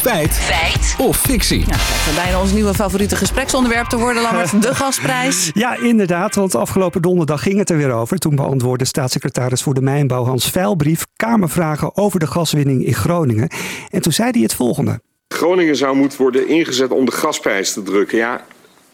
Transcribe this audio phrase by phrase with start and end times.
[0.00, 0.32] Feit.
[0.32, 0.94] Feit.
[0.98, 1.58] Of fictie.
[1.58, 4.62] Ja, lijkt bijna ons nieuwe favoriete gespreksonderwerp te worden, Lammert.
[4.62, 5.50] De gasprijs.
[5.54, 8.18] Ja, inderdaad, want afgelopen donderdag ging het er weer over.
[8.18, 13.48] Toen beantwoordde staatssecretaris voor de Mijnbouw Hans Veilbrief Kamervragen over de gaswinning in Groningen.
[13.90, 15.00] En toen zei hij het volgende.
[15.28, 18.18] Groningen zou moeten worden ingezet om de gasprijs te drukken.
[18.18, 18.44] Ja,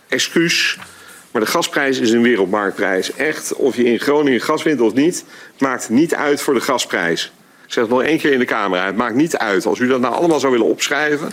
[0.08, 0.78] excuus.
[1.30, 3.12] Maar de gasprijs is een wereldmarktprijs.
[3.12, 5.24] Echt, of je in Groningen gas wint of niet,
[5.58, 7.32] maakt niet uit voor de gasprijs.
[7.66, 8.86] Ik zeg het nog één keer in de camera.
[8.86, 9.66] Het maakt niet uit.
[9.66, 11.28] Als u dat nou allemaal zou willen opschrijven,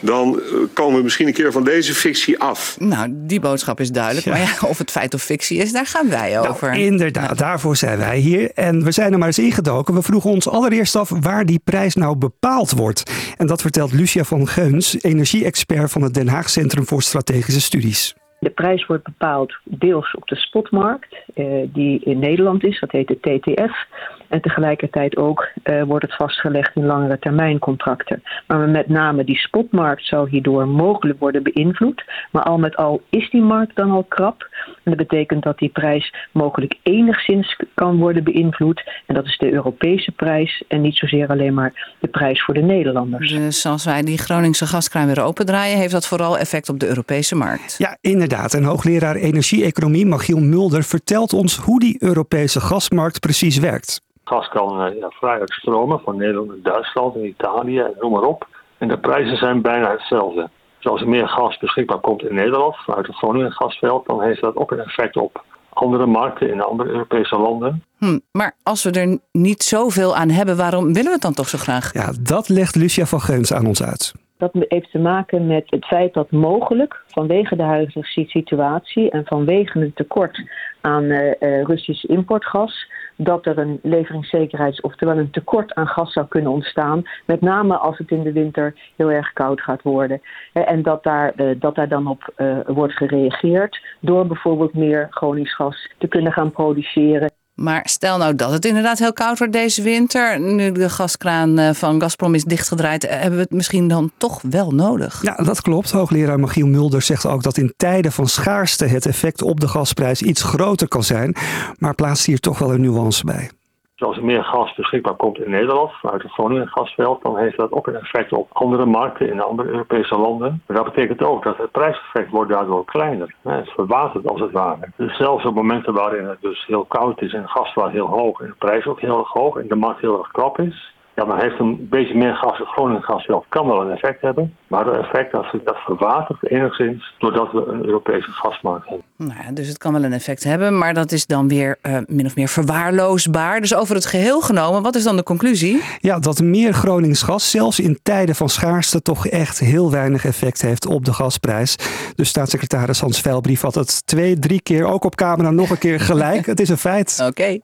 [0.00, 2.76] dan eh, komen we misschien een keer van deze fictie af.
[2.78, 4.26] Nou, die boodschap is duidelijk.
[4.26, 6.70] Maar ja, of het feit of fictie is, daar gaan wij over.
[6.70, 8.50] Nou, inderdaad, daarvoor zijn wij hier.
[8.54, 9.94] En we zijn er maar eens ingedoken.
[9.94, 13.10] We vroegen ons allereerst af waar die prijs nou bepaald wordt.
[13.36, 18.14] En dat vertelt Lucia van Geuns, energie-expert van het Den Haag Centrum voor Strategische Studies.
[18.40, 23.08] De prijs wordt bepaald deels op de spotmarkt, eh, die in Nederland is, dat heet
[23.08, 23.86] de TTF.
[24.28, 28.22] En tegelijkertijd ook uh, wordt het vastgelegd in langere termijncontracten.
[28.46, 32.04] Maar met name die spotmarkt zou hierdoor mogelijk worden beïnvloed.
[32.30, 34.48] Maar al met al is die markt dan al krap.
[34.66, 39.02] En dat betekent dat die prijs mogelijk enigszins kan worden beïnvloed.
[39.06, 42.62] En dat is de Europese prijs en niet zozeer alleen maar de prijs voor de
[42.62, 43.30] Nederlanders.
[43.30, 47.34] Dus als wij die Groningse gaskraan weer opendraaien, heeft dat vooral effect op de Europese
[47.34, 47.74] markt.
[47.78, 48.27] Ja, inderdaad.
[48.28, 54.00] En hoogleraar energie-economie Magiel Mulder vertelt ons hoe die Europese gasmarkt precies werkt.
[54.24, 58.22] Gas kan uh, ja, vrij stromen van Nederland en Duitsland en Italië en noem maar
[58.22, 58.46] op.
[58.78, 60.50] En de prijzen zijn bijna hetzelfde.
[60.76, 64.40] Dus als er meer gas beschikbaar komt in Nederland vanuit het Groningen gasveld, dan heeft
[64.40, 67.84] dat ook een effect op andere markten in andere Europese landen.
[67.98, 71.48] Hm, maar als we er niet zoveel aan hebben, waarom willen we het dan toch
[71.48, 71.92] zo graag?
[71.92, 74.14] Ja, dat legt Lucia van Geuns aan ons uit.
[74.38, 79.80] Dat heeft te maken met het feit dat mogelijk vanwege de huidige situatie en vanwege
[79.80, 80.42] een tekort
[80.80, 86.26] aan uh, uh, Russisch importgas, dat er een leveringszekerheids- oftewel een tekort aan gas zou
[86.26, 87.02] kunnen ontstaan.
[87.26, 90.20] Met name als het in de winter heel erg koud gaat worden.
[90.52, 92.32] En dat daar, dat daar dan op
[92.66, 97.37] wordt gereageerd door bijvoorbeeld meer Gronings gas te kunnen gaan produceren.
[97.60, 100.40] Maar stel nou dat het inderdaad heel koud wordt deze winter.
[100.40, 105.22] Nu de gaskraan van Gazprom is dichtgedraaid, hebben we het misschien dan toch wel nodig.
[105.22, 105.90] Ja, dat klopt.
[105.90, 110.22] Hoogleraar Magiel Mulder zegt ook dat in tijden van schaarste het effect op de gasprijs
[110.22, 111.36] iets groter kan zijn.
[111.78, 113.50] Maar plaatst hier toch wel een nuance bij.
[113.98, 117.56] Dus als er meer gas beschikbaar komt in Nederland vanuit het Groningen gasveld, dan heeft
[117.56, 120.62] dat ook een effect op andere markten in andere Europese landen.
[120.66, 123.34] Maar dat betekent ook dat het prijseffect wordt daardoor kleiner.
[123.42, 124.88] Het verwatert als het ware.
[124.96, 128.40] Dus zelfs op momenten waarin het dus heel koud is en de gaswaarde heel hoog
[128.40, 131.24] en de prijs ook heel erg hoog en de markt heel erg krap is, ja,
[131.24, 134.56] dan heeft een beetje meer gas, Groningen gasveld kan wel een effect hebben.
[134.66, 139.06] Maar het effect dat, dat verwatert enigszins doordat we een Europese gasmarkt hebben.
[139.16, 141.98] Nou ja, dus het kan wel een effect hebben, maar dat is dan weer uh,
[142.06, 143.60] min of meer verwaarloosbaar.
[143.60, 145.82] Dus over het geheel genomen, wat is dan de conclusie?
[146.00, 150.62] Ja, dat meer Gronings gas zelfs in tijden van schaarste toch echt heel weinig effect
[150.62, 151.76] heeft op de gasprijs.
[152.14, 156.00] Dus staatssecretaris Hans Veilbrief had het twee, drie keer ook op camera nog een keer
[156.00, 156.46] gelijk.
[156.52, 157.16] het is een feit.
[157.20, 157.30] Oké.
[157.30, 157.56] Okay.